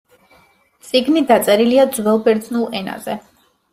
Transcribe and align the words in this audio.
წიგნი 0.87 1.23
დაწერილია 1.31 1.85
ძველ 1.99 2.25
ბერძნულ 2.29 2.67
ენაზე. 2.81 3.19